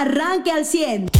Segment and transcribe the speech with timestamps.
[0.00, 1.10] arranque al 100.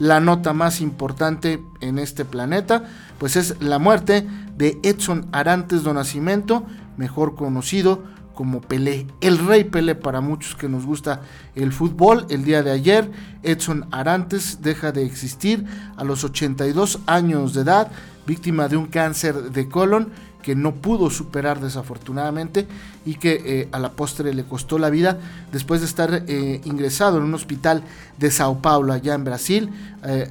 [0.00, 2.84] La nota más importante en este planeta,
[3.18, 8.02] pues es la muerte de Edson Arantes do Nascimento, mejor conocido
[8.34, 11.20] como Pelé, el rey Pelé para muchos que nos gusta
[11.54, 12.26] el fútbol.
[12.30, 13.12] El día de ayer,
[13.44, 15.64] Edson Arantes deja de existir
[15.96, 17.92] a los 82 años de edad,
[18.26, 20.10] víctima de un cáncer de colon
[20.44, 22.66] que no pudo superar desafortunadamente
[23.06, 25.18] y que eh, a la postre le costó la vida
[25.50, 27.82] después de estar eh, ingresado en un hospital
[28.18, 29.70] de Sao Paulo allá en Brasil
[30.04, 30.30] eh,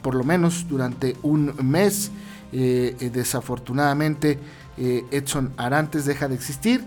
[0.00, 2.10] por lo menos durante un mes.
[2.52, 4.38] Desafortunadamente
[4.76, 6.84] Edson Arantes deja de existir.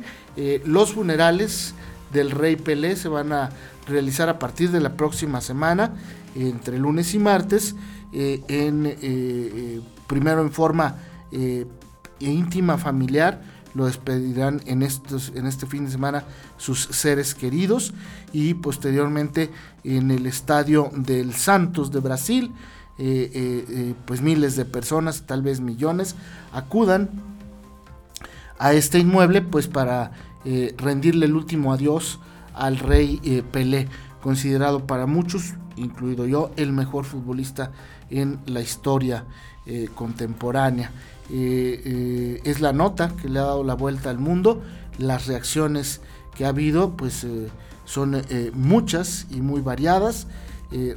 [0.64, 1.74] Los funerales
[2.14, 3.50] del rey Pelé se van a
[3.88, 5.96] realizar a partir de la próxima semana
[6.36, 7.76] entre lunes y martes
[8.14, 10.98] en primero en forma
[12.20, 13.42] e íntima familiar
[13.76, 16.24] lo despedirán en, estos, en este fin de semana
[16.58, 17.94] sus seres queridos
[18.32, 19.52] y posteriormente
[19.84, 22.54] en el estadio del Santos de Brasil,
[22.98, 26.16] eh, eh, eh, pues miles de personas, tal vez millones,
[26.54, 27.10] acudan
[28.58, 30.12] a este inmueble pues para
[30.78, 32.20] rendirle el último adiós
[32.54, 33.90] al rey Pelé,
[34.22, 37.72] considerado para muchos, incluido yo, el mejor futbolista
[38.10, 39.26] en la historia
[39.96, 40.92] contemporánea.
[41.30, 44.62] Eh, eh, es la nota que le ha dado la vuelta al mundo.
[44.98, 46.02] Las reacciones
[46.36, 47.48] que ha habido pues eh,
[47.86, 48.22] son
[48.54, 50.28] muchas y muy variadas,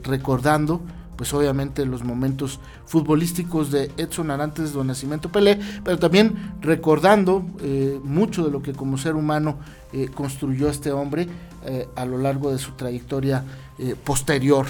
[0.02, 0.80] recordando
[1.16, 7.44] pues obviamente los momentos futbolísticos de Edson Arantes de Nacimiento Pelé, pero también recordando
[8.02, 9.58] mucho de lo que como ser humano
[10.14, 11.28] construyó este hombre
[11.94, 13.44] a lo largo de su trayectoria
[14.04, 14.66] posterior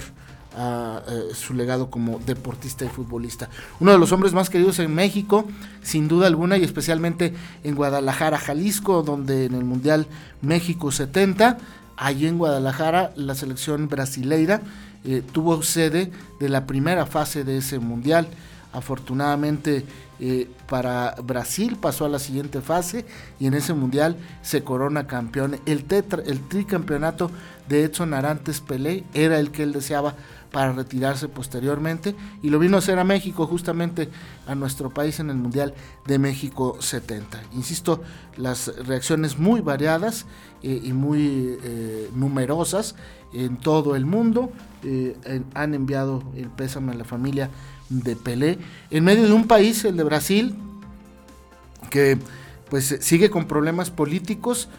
[0.55, 3.49] a, eh, su legado como deportista y futbolista.
[3.79, 5.45] Uno de los hombres más queridos en México,
[5.81, 7.33] sin duda alguna, y especialmente
[7.63, 10.07] en Guadalajara, Jalisco, donde en el Mundial
[10.41, 11.57] México 70,
[11.97, 14.61] allí en Guadalajara, la selección brasileira
[15.05, 18.27] eh, tuvo sede de la primera fase de ese Mundial.
[18.73, 19.85] Afortunadamente
[20.21, 23.05] eh, para Brasil pasó a la siguiente fase
[23.39, 25.59] y en ese mundial se corona campeón.
[25.65, 27.31] El, tetra, el tricampeonato
[27.69, 30.15] de Edson Arantes Pelé era el que él deseaba
[30.51, 34.09] para retirarse posteriormente y lo vino a hacer a México, justamente
[34.45, 35.73] a nuestro país en el Mundial
[36.05, 37.41] de México 70.
[37.53, 38.01] Insisto,
[38.35, 40.25] las reacciones muy variadas
[40.63, 42.95] eh, y muy eh, numerosas
[43.31, 44.51] en todo el mundo
[45.53, 47.49] han enviado el pésame a la familia
[47.89, 48.59] de Pelé
[48.91, 50.55] en medio de un país, el de Brasil,
[51.89, 52.17] que
[52.69, 54.69] pues sigue con problemas políticos,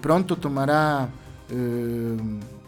[0.00, 1.10] pronto tomará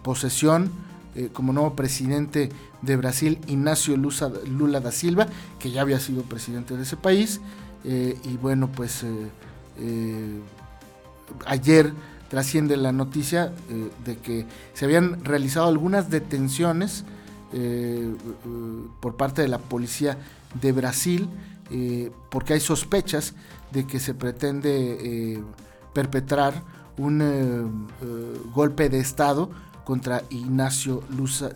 [0.03, 0.71] posesión
[1.19, 2.51] eh, como nuevo presidente
[2.81, 5.27] de Brasil, Ignacio Lula da Silva,
[5.59, 7.41] que ya había sido presidente de ese país.
[7.85, 10.41] Eh, y bueno, pues eh,
[11.45, 11.93] ayer
[12.29, 13.53] trasciende la noticia
[14.05, 17.05] de que se habían realizado algunas detenciones
[19.01, 20.19] por parte de la policía
[20.61, 21.29] de Brasil,
[22.31, 23.35] porque hay sospechas
[23.73, 25.43] de que se pretende
[25.93, 26.63] perpetrar
[26.97, 27.89] un
[28.53, 29.51] golpe de Estado
[29.85, 31.03] contra Ignacio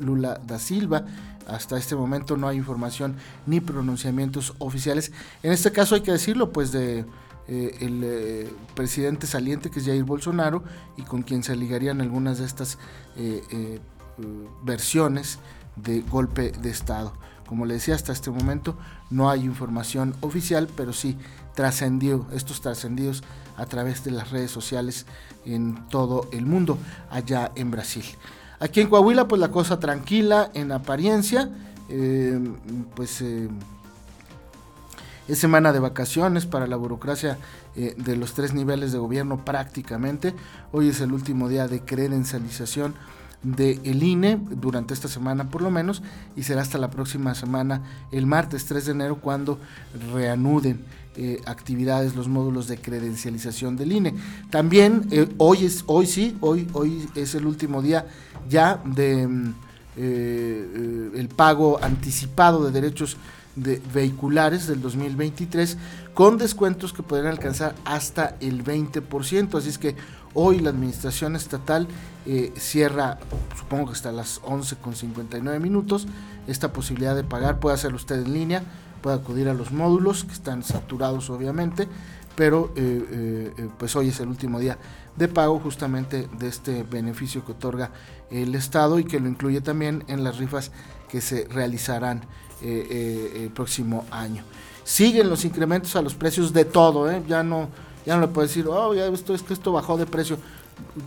[0.00, 1.04] Lula da Silva.
[1.46, 3.16] Hasta este momento no hay información
[3.46, 5.12] ni pronunciamientos oficiales.
[5.42, 7.04] En este caso hay que decirlo, pues de
[7.48, 10.62] eh, el eh, presidente saliente que es Jair Bolsonaro
[10.96, 12.78] y con quien se ligarían algunas de estas
[13.16, 13.80] eh,
[14.64, 15.38] versiones
[15.76, 17.12] de golpe de Estado.
[17.46, 18.76] Como le decía, hasta este momento
[19.10, 21.18] no hay información oficial, pero sí
[21.54, 23.22] trascendió, estos trascendidos
[23.56, 25.06] a través de las redes sociales
[25.44, 26.78] en todo el mundo,
[27.10, 28.04] allá en Brasil.
[28.58, 31.50] Aquí en Coahuila, pues la cosa tranquila en apariencia,
[31.88, 32.40] eh,
[32.94, 33.48] pues eh,
[35.28, 37.38] es semana de vacaciones para la burocracia
[37.76, 40.34] eh, de los tres niveles de gobierno prácticamente.
[40.72, 42.94] Hoy es el último día de credencialización
[43.42, 46.02] del el INE durante esta semana por lo menos
[46.36, 47.82] y será hasta la próxima semana
[48.12, 49.58] el martes 3 de enero cuando
[50.12, 50.84] reanuden
[51.16, 54.14] eh, actividades los módulos de credencialización del INE
[54.50, 58.06] también eh, hoy es hoy sí hoy hoy es el último día
[58.48, 59.54] ya de mm,
[59.96, 63.16] eh, el pago anticipado de derechos
[63.56, 65.76] de vehiculares del 2023
[66.14, 69.58] con descuentos que podrían alcanzar hasta el 20%.
[69.58, 69.96] Así es que
[70.34, 71.88] hoy la administración estatal
[72.26, 73.18] eh, cierra,
[73.56, 76.06] supongo que hasta las 11 con 59 minutos,
[76.46, 77.60] esta posibilidad de pagar.
[77.60, 78.62] Puede hacerlo usted en línea,
[79.00, 81.88] puede acudir a los módulos que están saturados obviamente,
[82.36, 84.78] pero eh, eh, pues hoy es el último día
[85.16, 87.90] de pago justamente de este beneficio que otorga
[88.30, 90.70] el Estado y que lo incluye también en las rifas
[91.10, 92.22] que se realizarán
[92.62, 94.44] el próximo año
[94.84, 97.22] siguen los incrementos a los precios de todo, ¿eh?
[97.28, 97.68] ya no
[98.04, 100.36] ya no le puedo decir, oh, ya esto es que esto bajó de precio.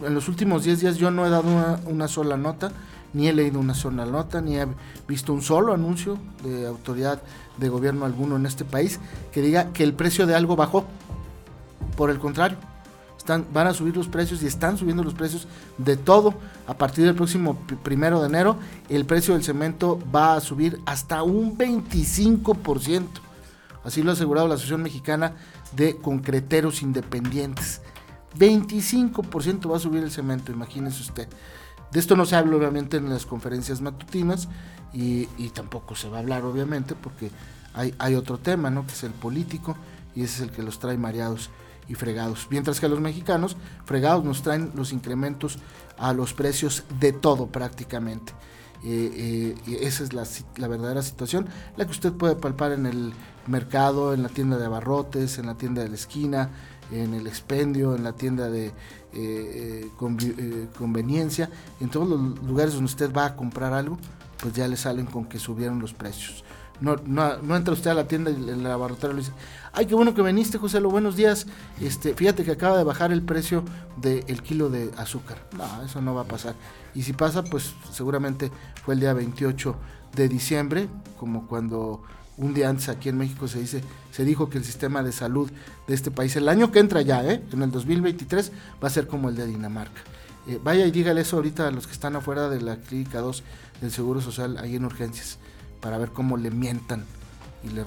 [0.05, 1.49] En los últimos 10 días yo no he dado
[1.85, 2.71] una, sola nota
[3.13, 4.67] ni he leído una sola nota, ni he
[5.07, 7.21] visto un solo anuncio de autoridad
[7.57, 8.99] de gobierno alguno en este país
[9.31, 10.85] que diga que el precio de algo bajó.
[11.95, 12.57] Por el contrario,
[13.53, 16.33] van a subir los precios y están subiendo los precios de todo.
[16.67, 18.57] A partir del próximo primero de enero,
[18.89, 23.07] el precio del cemento va a subir hasta un 25%.
[23.83, 25.33] Así lo ha asegurado la Asociación Mexicana
[25.75, 27.81] de Concreteros Independientes.
[28.37, 31.27] 25% va a subir el cemento, imagínese usted.
[31.91, 34.49] De esto no se habla obviamente en las conferencias matutinas
[34.91, 37.29] y, tampoco se va a hablar obviamente porque
[37.73, 38.85] hay, hay, otro tema, ¿no?
[38.85, 39.77] Que es el político
[40.15, 41.49] y ese es el que los trae mareados
[41.87, 42.47] y fregados.
[42.49, 45.59] Mientras que a los mexicanos fregados nos traen los incrementos
[45.97, 48.33] a los precios de todo prácticamente.
[48.83, 53.13] Eh, eh, esa es la, verdadera situación, la que usted puede palpar en el
[53.47, 56.51] mercado, en la tienda de abarrotes, en la tienda de la esquina,
[56.91, 58.71] en el expendio, en la tienda de
[59.13, 59.89] eh,
[60.77, 61.49] conveniencia,
[61.79, 63.97] en todos los lugares donde usted va a comprar algo,
[64.39, 66.43] pues ya le salen con que subieron los precios.
[66.79, 69.31] No, no, no entra usted a la tienda y el abarrotero le dice,
[69.75, 71.47] ay, qué bueno que viniste, José, lo buenos días.
[71.81, 73.63] Este, fíjate que acaba de bajar el precio
[73.97, 75.37] del kilo de azúcar.
[75.57, 76.55] No, eso no va a pasar.
[76.93, 78.51] Y si pasa, pues seguramente
[78.83, 79.75] fue el día 28
[80.15, 80.87] de diciembre,
[81.19, 82.01] como cuando
[82.37, 83.81] un día antes aquí en México se dice,
[84.11, 85.49] se dijo que el sistema de salud
[85.87, 87.43] de este país, el año que entra ya, ¿eh?
[87.51, 88.51] en el 2023,
[88.83, 90.01] va a ser como el de Dinamarca.
[90.47, 93.43] Eh, vaya y dígale eso ahorita a los que están afuera de la clínica 2
[93.81, 95.37] del Seguro Social, ahí en urgencias
[95.81, 97.05] para ver cómo le mientan
[97.63, 97.83] y le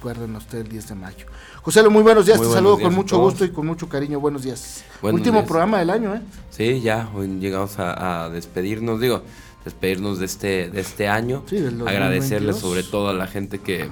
[0.00, 1.26] recuerden a usted el 10 de mayo.
[1.60, 4.82] José, muy buenos días, te saludo con mucho gusto y con mucho cariño, buenos días.
[5.02, 6.22] Último programa del año, ¿eh?
[6.48, 9.22] Sí, ya, hoy llegamos a, despedirnos, digo,
[9.62, 13.90] despedirnos de este, de este año, sí, agradecerle sobre todo a la gente que,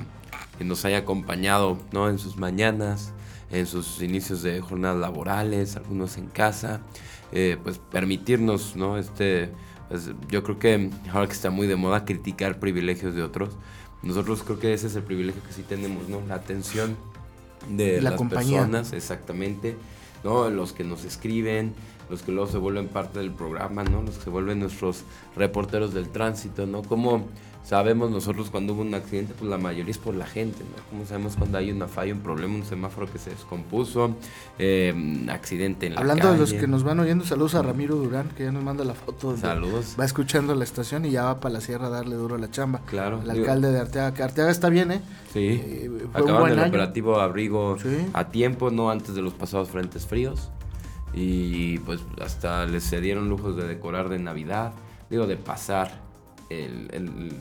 [0.60, 2.08] nos haya acompañado, ¿no?
[2.08, 3.12] En sus mañanas,
[3.50, 6.80] en sus inicios de jornadas laborales, algunos en casa,
[7.32, 8.96] eh, pues permitirnos, ¿no?
[8.96, 9.52] Este
[9.90, 13.50] pues, yo creo que ahora que está muy de moda criticar privilegios de otros,
[14.02, 16.22] nosotros creo que ese es el privilegio que sí tenemos, ¿no?
[16.26, 16.96] La atención
[17.68, 19.76] de las personas, exactamente,
[20.24, 20.48] ¿no?
[20.50, 21.74] Los que nos escriben,
[22.08, 24.02] los que luego se vuelven parte del programa, ¿no?
[24.02, 25.02] Los que se vuelven nuestros
[25.36, 26.82] reporteros del tránsito, ¿no?
[26.82, 27.26] Como
[27.68, 30.82] sabemos nosotros cuando hubo un accidente, pues la mayoría es por la gente, ¿no?
[30.88, 34.16] Como sabemos cuando hay una falla, un problema, un semáforo que se descompuso,
[34.58, 38.30] eh, accidente en la Hablando de los que nos van oyendo, saludos a Ramiro Durán,
[38.30, 39.36] que ya nos manda la foto.
[39.36, 39.96] Saludos.
[40.00, 42.50] Va escuchando la estación y ya va para la sierra a darle duro a la
[42.50, 42.80] chamba.
[42.86, 43.20] Claro.
[43.22, 45.02] El alcalde de Arteaga, que Arteaga está bien, ¿eh?
[45.34, 45.60] Sí.
[45.62, 47.76] Eh, Acaban el operativo abrigo
[48.14, 50.48] a tiempo, no antes de los pasados frentes fríos.
[51.12, 54.72] Y pues hasta les se dieron lujos de decorar de Navidad,
[55.10, 56.07] digo, de pasar
[56.50, 57.32] el,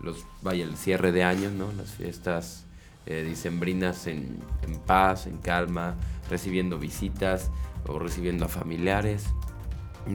[0.00, 1.72] los, vaya, el cierre de año, ¿no?
[1.72, 2.66] Las fiestas
[3.06, 4.40] eh, dicembrinas en,
[4.86, 5.96] paz, en calma,
[6.30, 7.50] recibiendo visitas
[7.86, 9.26] o recibiendo a familiares.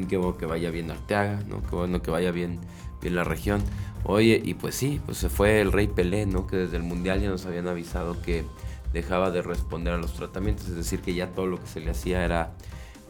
[0.09, 1.61] Qué bueno que vaya bien Arteaga, ¿no?
[1.71, 2.59] Bueno que vaya bien,
[3.01, 3.61] bien la región.
[4.05, 6.47] Oye, y pues sí, pues se fue el rey Pelé, ¿no?
[6.47, 8.43] Que desde el Mundial ya nos habían avisado que
[8.91, 11.91] dejaba de responder a los tratamientos, es decir, que ya todo lo que se le
[11.91, 12.53] hacía era,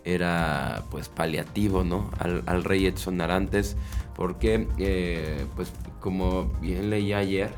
[0.04, 2.10] era pues paliativo, ¿no?
[2.20, 3.78] Al, al rey Edson Arantes
[4.16, 7.52] porque eh, pues como bien leí ayer,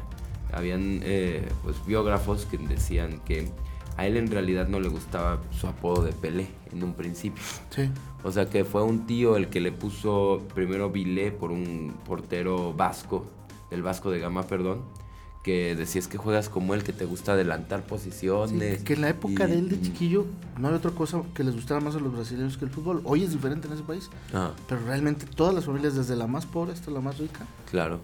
[0.53, 3.49] habían eh, pues biógrafos que decían que
[3.97, 7.43] a él en realidad no le gustaba su apodo de Pelé en un principio.
[7.69, 7.89] Sí.
[8.23, 12.73] O sea que fue un tío el que le puso primero Vilé por un portero
[12.73, 13.25] vasco,
[13.69, 14.83] del Vasco de Gama, perdón,
[15.45, 18.81] que decías que juegas como él, que te gusta adelantar posiciones.
[18.81, 20.25] que en la época de él de chiquillo
[20.57, 23.01] no hay otra cosa que les gustara más a los brasileños que el fútbol.
[23.03, 24.53] Hoy es diferente en ese país, ah.
[24.67, 27.99] pero realmente todas las familias, desde la más pobre hasta la más rica, claro.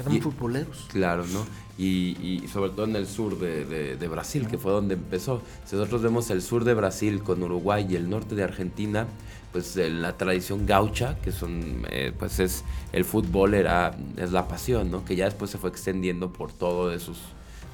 [0.00, 0.86] Eran futboleros.
[0.88, 1.44] Claro, ¿no?
[1.78, 5.40] Y, y, sobre todo en el sur de, de, Brasil, que fue donde empezó.
[5.64, 9.06] Si nosotros vemos el sur de Brasil con Uruguay y el norte de Argentina,
[9.52, 14.90] pues la tradición gaucha, que son, eh, pues es el fútbol era, es la pasión,
[14.90, 15.04] ¿no?
[15.04, 17.18] Que ya después se fue extendiendo por todos esos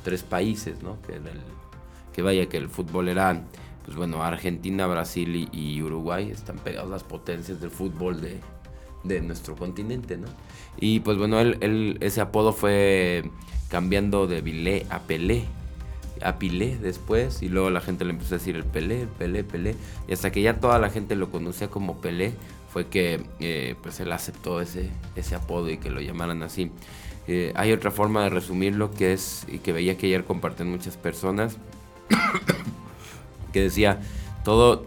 [0.05, 1.01] tres países, ¿no?
[1.03, 1.21] Que,
[2.13, 3.43] que vaya, que el fútbol era,
[3.85, 8.41] pues bueno, Argentina, Brasil y, Uruguay están pegados las potencias del fútbol de,
[9.09, 10.27] de nuestro continente, ¿no?
[10.79, 13.31] Y pues bueno, él, ese apodo fue
[13.69, 15.45] cambiando de Vilé a Pelé,
[16.23, 19.75] a Pilé después y luego la gente le empezó a decir el Pelé, Pelé, Pelé
[20.09, 22.33] y hasta que ya toda la gente lo conocía como Pelé
[22.73, 26.71] fue que eh, pues él aceptó ese, ese apodo y que lo llamaran así.
[27.29, 30.97] Eh, hay otra forma de resumirlo que es y que veía que ayer comparten muchas
[30.97, 31.57] personas
[33.53, 34.01] que decía
[34.45, 34.87] todo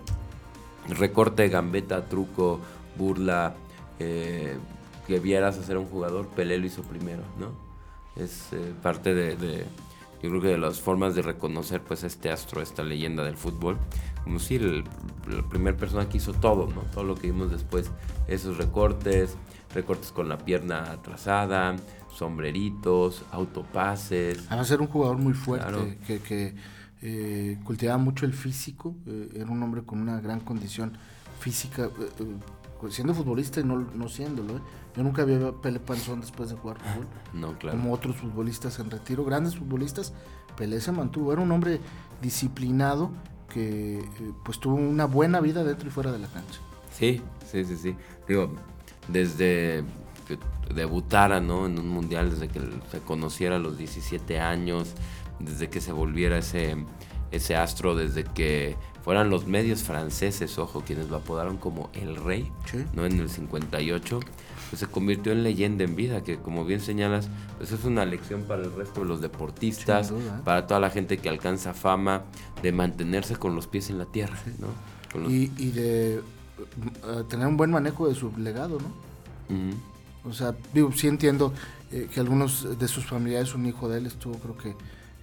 [0.88, 2.60] recorte, gambeta, truco,
[2.98, 3.56] burla
[4.00, 4.58] eh,
[5.08, 7.52] que vieras hacer un jugador, Pelé lo hizo primero, ¿no?
[8.16, 8.50] Es
[8.82, 9.66] parte de
[10.22, 13.78] yo creo que de las formas de reconocer pues este astro, esta leyenda del fútbol,
[14.24, 14.84] como si el,
[15.28, 16.82] la primera persona que hizo todo, ¿no?
[16.94, 17.90] Todo lo que vimos después,
[18.28, 19.38] esos recortes,
[19.74, 21.78] recortes con la pierna atrasada,
[22.14, 24.46] sombreritos, autopases.
[24.50, 26.56] Además era un jugador muy fuerte, que, que
[27.02, 30.98] eh, cultivaba mucho el físico, eh, era un hombre con una gran condición
[31.40, 32.26] física, eh,
[32.90, 34.62] siendo futbolista y no, no siéndolo.
[34.96, 37.08] Yo nunca había Pelé Panzón después de jugar fútbol.
[37.34, 37.78] No, claro.
[37.78, 40.14] Como otros futbolistas en retiro, grandes futbolistas,
[40.58, 41.80] Pelé se mantuvo, era un hombre
[42.22, 43.12] disciplinado
[43.50, 44.04] que
[44.44, 46.60] pues tuvo una buena vida dentro y fuera de la cancha.
[46.92, 47.96] Sí, sí, sí, sí.
[48.28, 48.54] Digo,
[49.08, 49.84] desde
[50.28, 50.38] que
[50.74, 51.66] debutara ¿no?
[51.66, 54.94] en un mundial, desde que se conociera a los 17 años,
[55.40, 56.86] desde que se volviera ese,
[57.32, 58.76] ese astro, desde que
[59.10, 62.52] fueran los medios franceses, ojo, quienes lo apodaron como el rey,
[62.94, 63.08] ¿no?
[63.08, 64.20] En el 58,
[64.70, 68.44] pues se convirtió en leyenda en vida, que como bien señalas, pues es una lección
[68.44, 70.14] para el resto de los deportistas,
[70.46, 72.22] para toda la gente que alcanza fama,
[72.62, 75.28] de mantenerse con los pies en la tierra, ¿no?
[75.28, 76.22] Y, y, de eh,
[77.28, 79.74] tener un buen manejo de su legado, ¿no?
[80.24, 81.52] O sea, digo, sí entiendo
[81.92, 84.76] eh, que algunos de sus familiares, un hijo de él estuvo creo que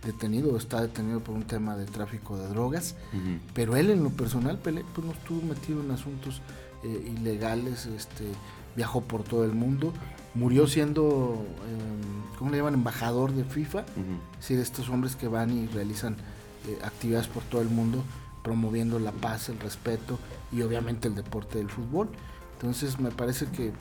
[0.07, 2.95] detenido, está detenido por un tema de tráfico de drogas,
[3.55, 6.41] pero él en lo personal, Pelé, pues no estuvo metido en asuntos
[6.85, 8.25] eh, ilegales, este,
[8.77, 9.93] viajó por todo el mundo,
[10.35, 12.75] murió siendo, eh, ¿cómo le llaman?
[12.75, 13.87] Embajador de FIFA, es
[14.39, 16.17] decir, estos hombres que van y realizan
[16.69, 18.03] eh, actividades por todo el mundo,
[18.43, 20.19] promoviendo la paz, el respeto
[20.53, 22.09] y obviamente el deporte del fútbol.
[22.55, 23.73] Entonces me parece que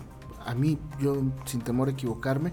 [0.46, 2.51] a mí, yo sin temor a equivocarme,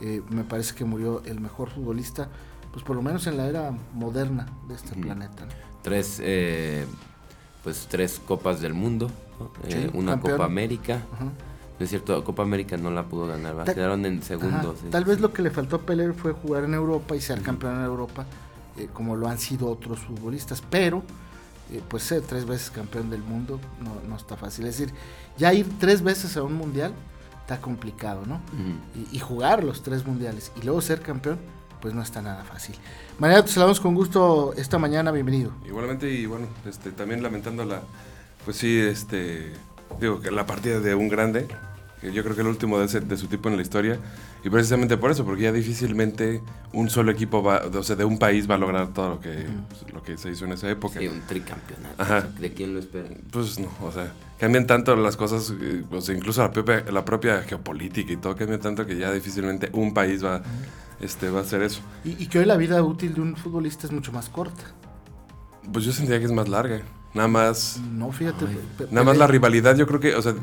[0.00, 2.28] eh, me parece que murió el mejor futbolista,
[2.72, 5.46] pues por lo menos en la era moderna de este planeta.
[5.82, 6.86] Tres, eh,
[7.62, 9.10] pues tres copas del mundo,
[9.64, 11.02] eh, una Copa América.
[11.78, 14.74] es cierto, Copa América no la pudo ganar, quedaron en segundo.
[14.90, 17.76] Tal vez lo que le faltó a Pelé fue jugar en Europa y ser campeón
[17.76, 18.24] en Europa,
[18.92, 21.02] como lo han sido otros futbolistas, pero
[21.88, 24.66] pues ser tres veces campeón del mundo no, no, está fácil.
[24.66, 24.94] Es decir,
[25.38, 26.92] ya ir tres veces a un mundial
[27.42, 28.40] está complicado, ¿no?
[29.10, 31.38] y, jugar los tres mundiales y luego ser campeón,
[31.82, 32.76] pues no está nada fácil.
[33.18, 35.52] Mañana te saludamos con gusto esta mañana, bienvenido.
[35.66, 37.82] Igualmente y bueno, este, también lamentando la,
[38.44, 39.52] pues sí, este,
[40.00, 41.48] digo que la partida de un grande,
[42.00, 43.98] que yo creo que el último de, de su tipo en la historia,
[44.44, 46.40] y precisamente por eso, porque ya difícilmente
[46.72, 49.46] un solo equipo va, o sea, de un país va a lograr todo lo que,
[49.68, 51.00] pues, lo que se hizo en esa época.
[51.00, 52.28] Sí, un tricampeonato.
[52.38, 53.08] ¿De quién lo espera?
[53.32, 54.12] Pues no, o sea,
[54.42, 58.34] cambian tanto las cosas, eh, o sea, incluso la propia, la propia geopolítica y todo
[58.34, 60.42] cambia tanto que ya difícilmente un país va,
[61.00, 61.80] este, va a hacer eso.
[62.04, 64.64] Y, y que hoy la vida útil de un futbolista es mucho más corta.
[65.72, 66.82] Pues yo sentía que es más larga.
[67.14, 67.78] Nada más.
[67.92, 68.46] No, fíjate.
[68.90, 70.34] nada más la rivalidad, yo creo que, o sea,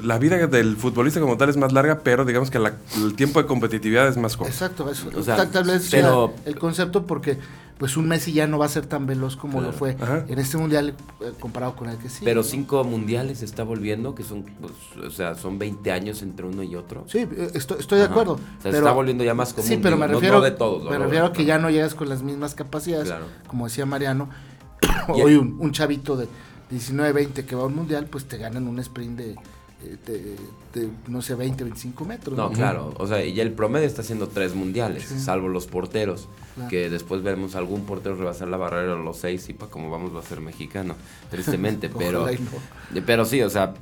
[0.00, 3.48] la vida del futbolista como tal es más larga, pero digamos que el tiempo de
[3.48, 4.52] competitividad es más corto.
[4.52, 5.10] Exacto, eso.
[5.16, 7.38] O sea, tal, vez pero, el concepto porque
[7.80, 9.96] pues un Messi ya no va a ser tan veloz como lo fue
[10.28, 12.26] en este mundial eh, comparado con el que sí.
[12.26, 14.72] Pero cinco mundiales se está volviendo, que son, pues,
[15.02, 17.06] o sea, son 20 años entre uno y otro.
[17.08, 18.34] Sí, eh, estoy, estoy de acuerdo.
[18.34, 19.66] O sea, se está volviendo ya más común.
[19.66, 22.22] Sí, pero me refiero, de todos, me refiero a que ya no llegas con las
[22.22, 23.10] mismas capacidades,
[23.48, 24.28] como decía Mariano
[25.08, 26.28] Hoy un, chavito de
[26.68, 29.36] 19, 20 que va a un mundial, pues te ganan un sprint de,
[31.08, 32.36] no sé, 20, 25 metros.
[32.36, 32.94] No, claro.
[32.98, 36.28] O sea, ya el promedio está haciendo tres mundiales, salvo los porteros.
[36.68, 40.14] Que después vemos algún portero rebasar la barrera a los seis y para como vamos
[40.14, 40.94] va a ser mexicano,
[41.30, 41.88] tristemente.
[41.98, 42.26] pero,
[43.06, 43.74] pero sí, o sea,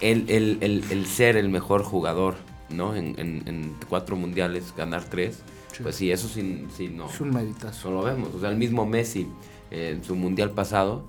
[0.00, 2.36] el, el, ser el mejor jugador,
[2.70, 2.96] ¿no?
[2.96, 5.40] En, cuatro mundiales, ganar tres.
[5.82, 7.08] Pues sí, eso sí, sí no.
[7.08, 7.90] Es un meditazo.
[7.90, 8.34] No lo vemos.
[8.34, 9.26] O sea, el mismo Messi
[9.70, 11.04] en su mundial pasado,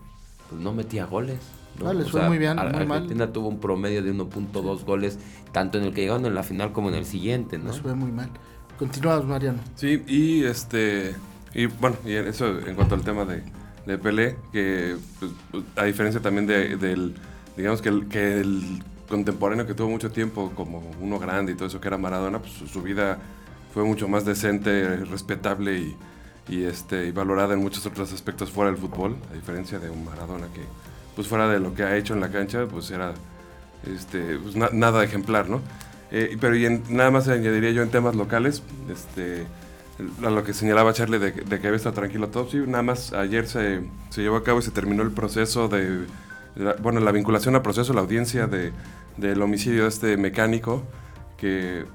[0.50, 1.40] pues no metía goles.
[1.80, 1.94] ¿No?
[1.94, 5.20] les fue muy bien, muy Argentina tuvo un promedio de 1.2 goles,
[5.52, 7.72] tanto en el que llegaron en la final como en el siguiente, ¿no?
[7.72, 8.30] Les fue muy mal.
[8.78, 9.60] Continuamos, Mariano.
[9.76, 11.16] Sí, y este
[11.54, 13.44] y bueno, y eso en cuanto al tema de,
[13.86, 15.32] de Pelé, que pues,
[15.76, 17.16] a diferencia también de, del,
[17.56, 21.68] digamos que el, que el contemporáneo que tuvo mucho tiempo como uno grande y todo
[21.68, 23.20] eso que era Maradona, pues su, su vida
[23.74, 25.98] fue mucho más decente, respetable y,
[26.48, 30.04] y, este, y valorada en muchos otros aspectos fuera del fútbol, a diferencia de un
[30.06, 30.62] Maradona que,
[31.16, 33.14] pues fuera de lo que ha hecho en la cancha, pues era
[33.92, 35.62] este, pues, nada ejemplar, ¿no?
[36.12, 39.46] Eh, pero y nada más añadiría yo en temas locales, este,
[40.24, 43.48] a lo que señalaba Charlie de, que había estado tranquilo todo, sí, nada más ayer
[43.48, 46.06] se, se, llevó a cabo y se terminó el proceso de,
[46.82, 48.72] bueno, la vinculación al proceso, la audiencia de,
[49.18, 50.84] del homicidio de este mecánico,
[51.38, 51.86] que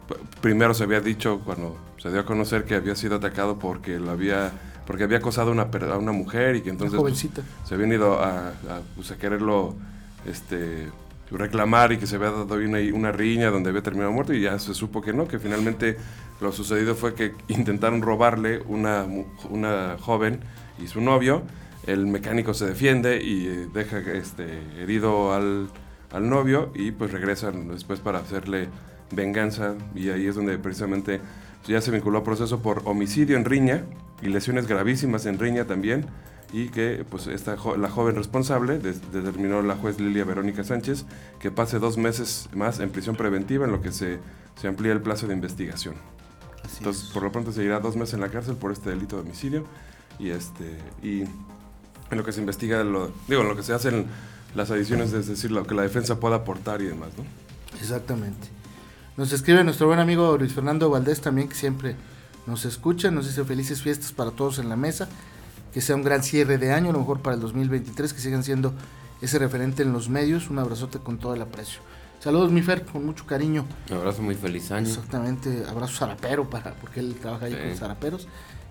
[0.40, 4.10] primero se había dicho cuando se dio a conocer que había sido atacado porque lo
[4.10, 4.52] había
[4.88, 7.28] porque había acosado a una, a una mujer y que entonces pues,
[7.64, 8.54] se habían ido a,
[8.96, 9.74] pues, a, quererlo
[10.24, 10.88] este
[11.30, 14.58] reclamar y que se había dado una, una riña donde había terminado muerto y ya
[14.58, 15.98] se supo que no, que finalmente
[16.40, 19.04] lo sucedido fue que intentaron robarle una,
[19.50, 20.40] una joven
[20.82, 21.42] y su novio.
[21.86, 25.68] El mecánico se defiende y eh, deja este, herido al,
[26.12, 28.68] al novio y pues regresan después para hacerle
[29.10, 29.74] venganza.
[29.94, 31.20] Y ahí es donde precisamente
[31.66, 33.84] ya se vinculó a proceso por homicidio en riña
[34.22, 36.06] y lesiones gravísimas en riña también
[36.52, 41.04] y que pues esta la joven responsable determinó la juez Lilia Verónica Sánchez
[41.40, 44.18] que pase dos meses más en prisión preventiva en lo que se,
[44.60, 45.94] se amplía el plazo de investigación.
[46.78, 49.64] Entonces, por lo pronto seguirá dos meses en la cárcel por este delito de homicidio
[50.18, 51.22] y este y
[52.10, 54.06] en lo que se investiga, lo, digo, en lo que se hacen
[54.54, 57.24] las adiciones, es decir, lo que la defensa pueda aportar y demás, ¿no?
[57.78, 58.48] Exactamente.
[59.16, 61.96] Nos escribe nuestro buen amigo Luis Fernando Valdés también, que siempre
[62.48, 65.08] nos escucha, nos dice felices fiestas para todos en la mesa,
[65.72, 68.42] que sea un gran cierre de año, a lo mejor para el 2023, que sigan
[68.42, 68.72] siendo
[69.20, 71.80] ese referente en los medios, un abrazote con todo el aprecio.
[72.20, 73.64] Saludos, mi Fer, con mucho cariño.
[73.90, 74.88] Un abrazo muy feliz año.
[74.88, 78.26] Exactamente, abrazo zarapero, para, porque él trabaja ahí con zaraperos.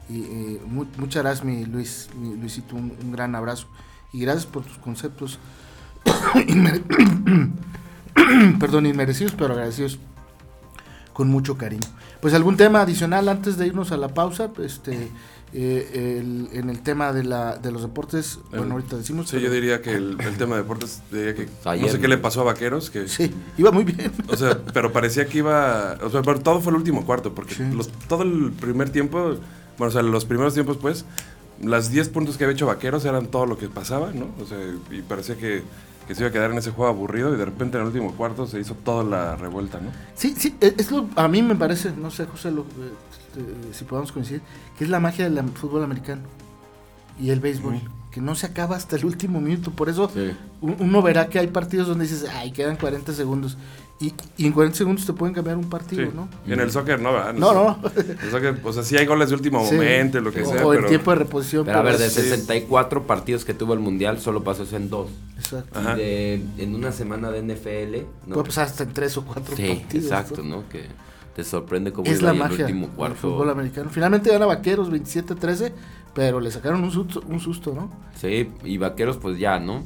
[0.10, 3.68] Y eh, muchas gracias, mi Luis, mi Luisito, un, gran abrazo.
[4.12, 5.38] Y gracias por tus conceptos,
[8.60, 10.00] perdón, inmerecidos, pero agradecidos
[11.18, 11.88] con mucho cariño.
[12.22, 15.10] Pues algún tema adicional antes de irnos a la pausa, este
[15.52, 16.22] eh,
[16.54, 19.28] en el tema de, la, de los deportes, bueno, ahorita decimos.
[19.28, 21.50] Sí, yo diría que el, tema de deportes, diría que
[21.82, 22.92] no sé qué le pasó a Vaqueros.
[22.92, 24.12] que Sí, iba muy bien.
[24.28, 27.56] O sea, pero parecía que iba, o sea, pero todo fue el último cuarto, porque
[28.08, 29.38] todo el primer tiempo,
[29.80, 31.04] bueno, o sea, los primeros tiempos, pues,
[31.64, 34.28] las 10 puntos que había hecho Vaqueros eran todo lo que pasaba, ¿no?
[34.40, 34.60] O sea,
[34.92, 35.64] y parecía que
[36.08, 38.14] que se iba a quedar en ese juego aburrido y de repente en el último
[38.14, 39.92] cuarto se hizo toda la revuelta, ¿no?
[40.16, 42.66] Sí, sí, es lo, a mí me parece, no sé, José, lo,
[43.12, 44.42] este, si podemos coincidir,
[44.78, 46.22] que es la magia del fútbol americano
[47.20, 49.72] y el béisbol, que no se acaba hasta el último minuto.
[49.72, 50.10] Por eso
[50.62, 53.58] uno verá que hay partidos donde dices, ay, quedan 40 segundos.
[54.00, 56.28] Y, en 40 segundos te pueden cambiar un partido, ¿no?
[56.46, 57.34] Y en el soccer no, ¿verdad?
[57.34, 57.80] No, no.
[57.96, 60.66] El soccer, o sea, sí hay goles de último momento, lo que sea.
[60.66, 61.66] O el tiempo de reposición.
[61.66, 65.10] Pero, a ver, de 64 partidos que tuvo el Mundial, solo pasó eso en dos.
[65.38, 65.80] Exacto.
[65.82, 68.06] Y de, en una semana de NFL.
[68.28, 68.36] ¿no?
[68.36, 70.70] Puede pasar hasta en tres o cuatro sí, exacto, ¿no?
[70.70, 70.86] Que
[71.36, 73.16] te sorprende cómo es la magia el último cuarto.
[73.16, 73.90] fútbol americano.
[73.92, 75.72] Finalmente gana Vaqueros 27-13,
[76.14, 77.90] pero le sacaron un susto, un susto, ¿no?
[78.16, 79.84] Sí, y Vaqueros pues ya, ¿no?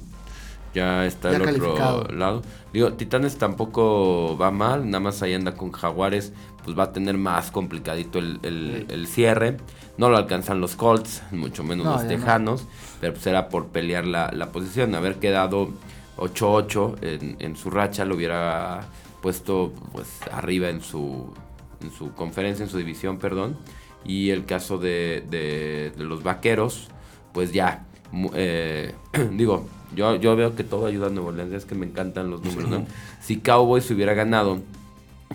[0.74, 2.42] Ya está el otro lado.
[2.72, 6.32] Digo, Titanes tampoco va mal, nada más ahí anda con Jaguares,
[6.64, 9.58] pues va a tener más complicadito el, cierre.
[9.98, 12.66] No lo alcanzan los Colts, mucho menos los Tejanos,
[13.02, 14.96] pero pues era por pelear la, la posición.
[14.96, 15.70] Haber quedado
[16.18, 18.88] 8-8 en, en su racha lo hubiera
[19.22, 21.34] puesto pues arriba en su,
[21.82, 23.58] en su conferencia, en su división, perdón.
[24.04, 26.90] Y el caso de, de, los vaqueros,
[27.34, 27.86] pues ya,
[28.34, 28.94] eh,
[29.32, 32.44] digo, yo, yo veo que todo ayuda a Nuevo Orleans, es que me encantan los
[32.44, 32.86] números, ¿no?
[33.22, 34.60] Si Cowboys hubiera ganado,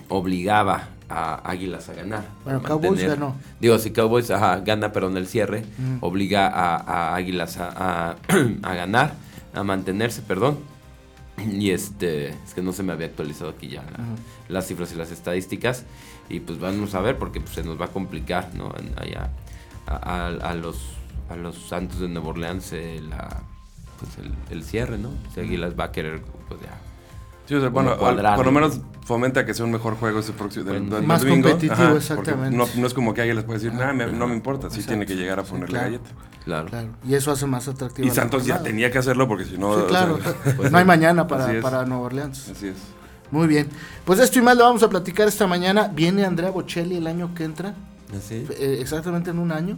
[0.09, 2.25] obligaba a Águilas a ganar.
[2.43, 3.35] Bueno, Cowboys ganó.
[3.59, 5.63] Digo, si Cowboys gana, perdón, el cierre,
[6.01, 8.15] obliga a, a Águilas a,
[8.63, 9.13] a, ganar,
[9.53, 10.57] a mantenerse, perdón.
[11.37, 13.83] Y este, es que no se me había actualizado aquí ya
[14.49, 15.85] las cifras y las estadísticas.
[16.29, 18.73] Y pues vamos a ver, porque pues, se nos va a complicar, ¿no?
[18.97, 19.29] Allá
[19.85, 20.77] a, los,
[21.29, 23.43] a los Santos de Nueva Orleans eh, la,
[23.99, 24.11] pues
[24.49, 25.11] el, cierre, ¿no?
[25.33, 26.77] Si Águilas va a querer, pues ya.
[27.45, 30.73] Sí, o sea, bueno, por lo menos fomenta que sea un mejor juego ese próximo
[31.01, 32.55] Más competitivo, exactamente.
[32.55, 35.15] No, no, es como que Águilas puede decir, nah, no me importa, sí tiene que
[35.15, 36.09] llegar a ponerle galleta.
[36.43, 36.67] Claro.
[36.67, 36.89] claro.
[37.05, 38.07] Y eso hace más atractivo.
[38.07, 39.81] Y Santos ya tenía que hacerlo porque si no.
[39.81, 40.17] Sí, claro.
[40.55, 42.49] pues no hay mañana para, para Nueva Orleans.
[42.49, 42.77] Así es.
[43.31, 43.67] Muy bien.
[44.05, 45.89] Pues esto y más lo vamos a platicar esta mañana.
[45.93, 47.75] Viene Andrea Bocelli el año que entra.
[48.17, 48.47] ¿Así?
[48.49, 49.77] Eh, exactamente en un año,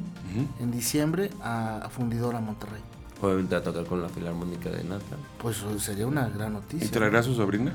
[0.59, 2.81] en diciembre, a, Fundidora Monterrey.
[3.21, 5.17] Obviamente a tocar con la Filarmónica de Nata.
[5.41, 6.87] Pues sería una gran noticia.
[6.87, 7.73] ¿Y traerá a su sobrina?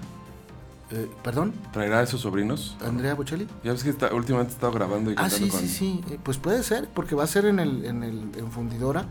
[0.90, 1.52] Eh, ¿Perdón?
[1.72, 2.76] ¿Traerá a esos sobrinos?
[2.84, 3.48] ¿Andrea Bocelli?
[3.62, 6.04] Ya ves que está, últimamente ha estado grabando y ah, sí, sí, sí.
[6.10, 9.06] Eh, pues puede ser, porque va a ser en el, en el en Fundidora.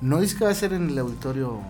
[0.00, 1.60] No dice que va a ser en el auditorio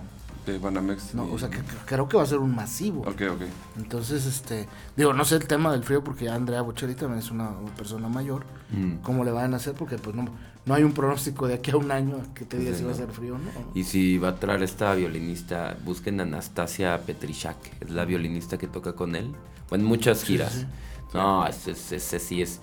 [0.45, 1.15] de Banamex.
[1.15, 3.01] No, o sea, que, creo que va a ser un masivo.
[3.01, 3.43] Ok, ok.
[3.79, 7.51] Entonces, este, digo, no sé el tema del frío porque Andrea Bocelli también es una,
[7.77, 8.45] persona mayor.
[8.71, 8.97] Mm.
[9.03, 9.75] ¿Cómo le van a hacer?
[9.75, 10.27] Porque pues no,
[10.67, 12.95] no hay un pronóstico de aquí a un año que te diga si va a
[12.95, 13.51] ser frío o no.
[13.75, 18.67] Y si va a traer esta violinista, busquen a Anastasia Petrichak, es la violinista que
[18.67, 19.33] toca con él.
[19.69, 20.67] Bueno, muchas giras.
[21.15, 22.61] No, ese, ese sí es,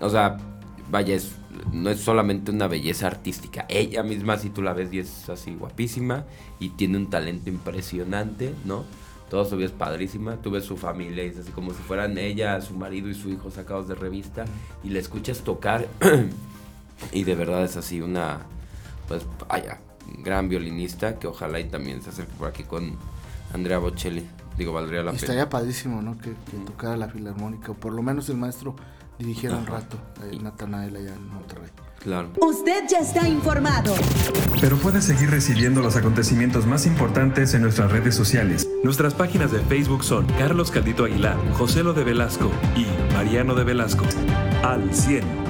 [0.00, 0.36] o sea,
[0.90, 1.32] vaya, es,
[1.72, 3.64] no es solamente una belleza artística.
[3.70, 6.24] Ella misma, si tú la ves, y es así guapísima
[6.60, 8.84] y tiene un talento impresionante, ¿no?
[9.30, 10.36] Toda su vida es padrísima.
[10.36, 13.30] Tú ves su familia y es así como si fueran ella, su marido y su
[13.30, 14.44] hijo sacados de revista
[14.84, 15.88] y la escuchas tocar
[17.12, 18.40] y de verdad es así una,
[19.08, 19.80] pues vaya,
[20.18, 22.96] gran violinista que ojalá y también se acerque por aquí con
[23.52, 24.26] Andrea Bocelli.
[24.58, 25.20] digo, valdría la Y pena.
[25.20, 26.16] estaría padrísimo, ¿no?
[26.18, 28.74] Que, que tocara la filarmónica, o por lo menos el maestro
[29.18, 31.70] dirigiera un rato, eh, Natanael allá en Monterrey.
[32.00, 32.28] Claro.
[32.40, 33.94] Usted ya está informado.
[34.60, 38.68] Pero puedes seguir recibiendo los acontecimientos más importantes en nuestras redes sociales.
[38.84, 43.64] Nuestras páginas de Facebook son Carlos Caldito Aguilar, José Lo de Velasco y Mariano de
[43.64, 44.04] Velasco.
[44.62, 45.45] Al 100.